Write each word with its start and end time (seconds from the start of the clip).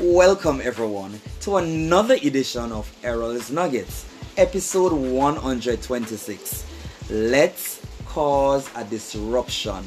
Welcome 0.00 0.60
everyone 0.60 1.20
to 1.42 1.58
another 1.58 2.14
edition 2.14 2.72
of 2.72 2.92
Errol's 3.04 3.52
Nuggets, 3.52 4.04
episode 4.36 4.92
126. 4.92 6.66
Let's 7.10 7.80
cause 8.04 8.68
a 8.74 8.82
disruption. 8.82 9.86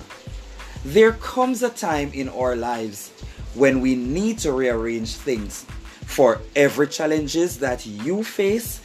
There 0.86 1.12
comes 1.12 1.62
a 1.62 1.70
time 1.70 2.12
in 2.14 2.30
our 2.30 2.56
lives 2.56 3.12
when 3.54 3.82
we 3.82 3.96
need 3.96 4.40
to 4.40 4.54
rearrange 4.54 5.14
things. 5.14 5.66
For 6.06 6.40
every 6.56 6.88
challenges 6.88 7.60
that 7.60 7.86
you 7.86 8.24
face, 8.24 8.80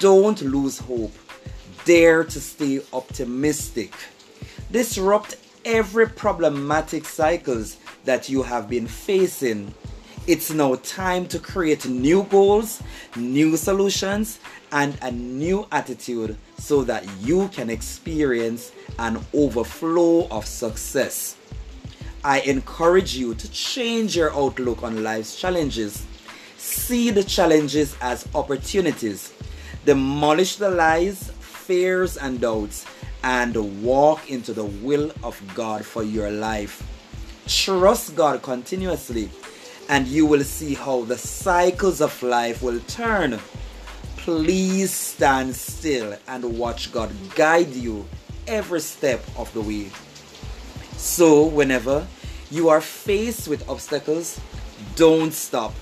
don't 0.00 0.42
lose 0.42 0.80
hope. 0.80 1.14
Dare 1.84 2.24
to 2.24 2.40
stay 2.40 2.80
optimistic. 2.92 3.92
Disrupt 4.72 5.36
every 5.64 6.08
problematic 6.08 7.04
cycles 7.04 7.76
that 8.06 8.28
you 8.28 8.42
have 8.42 8.68
been 8.68 8.88
facing 8.88 9.72
it's 10.26 10.50
now 10.50 10.74
time 10.76 11.26
to 11.28 11.38
create 11.38 11.86
new 11.86 12.22
goals, 12.24 12.82
new 13.14 13.56
solutions, 13.56 14.40
and 14.72 14.96
a 15.02 15.10
new 15.10 15.66
attitude 15.70 16.36
so 16.58 16.82
that 16.84 17.04
you 17.20 17.48
can 17.48 17.68
experience 17.68 18.72
an 18.98 19.20
overflow 19.34 20.26
of 20.28 20.46
success. 20.46 21.36
I 22.24 22.40
encourage 22.40 23.14
you 23.14 23.34
to 23.34 23.50
change 23.50 24.16
your 24.16 24.34
outlook 24.34 24.82
on 24.82 25.02
life's 25.02 25.36
challenges. 25.36 26.06
See 26.56 27.10
the 27.10 27.22
challenges 27.22 27.94
as 28.00 28.26
opportunities. 28.34 29.32
Demolish 29.84 30.56
the 30.56 30.70
lies, 30.70 31.30
fears, 31.40 32.16
and 32.16 32.40
doubts, 32.40 32.86
and 33.22 33.82
walk 33.82 34.30
into 34.30 34.54
the 34.54 34.64
will 34.64 35.12
of 35.22 35.38
God 35.54 35.84
for 35.84 36.02
your 36.02 36.30
life. 36.30 36.82
Trust 37.46 38.16
God 38.16 38.40
continuously 38.40 39.28
and 39.88 40.06
you 40.06 40.26
will 40.26 40.44
see 40.44 40.74
how 40.74 41.02
the 41.04 41.18
cycles 41.18 42.00
of 42.00 42.22
life 42.22 42.62
will 42.62 42.80
turn. 42.80 43.38
Please 44.16 44.90
stand 44.92 45.54
still 45.54 46.16
and 46.26 46.58
watch 46.58 46.92
God 46.92 47.10
guide 47.34 47.74
you 47.74 48.06
every 48.46 48.80
step 48.80 49.22
of 49.36 49.52
the 49.52 49.60
way. 49.60 49.90
So, 50.96 51.44
whenever 51.44 52.06
you 52.50 52.68
are 52.68 52.80
faced 52.80 53.48
with 53.48 53.68
obstacles, 53.68 54.40
don't 54.96 55.32
stop. 55.32 55.74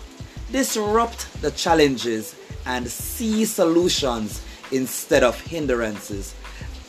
Disrupt 0.50 1.40
the 1.40 1.50
challenges 1.52 2.34
and 2.66 2.88
see 2.88 3.44
solutions 3.44 4.42
instead 4.70 5.22
of 5.22 5.40
hindrances. 5.40 6.34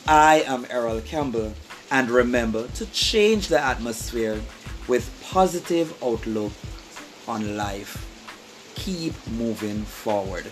I 0.06 0.44
am 0.46 0.66
Errol 0.70 1.00
Campbell, 1.00 1.54
and 1.90 2.10
remember 2.10 2.66
to 2.68 2.86
change 2.86 3.48
the 3.48 3.60
atmosphere 3.60 4.40
with 4.88 5.10
positive 5.22 5.94
outlook 6.02 6.52
on 7.28 7.56
life. 7.56 8.10
Keep 8.74 9.14
moving 9.38 9.82
forward. 9.82 10.50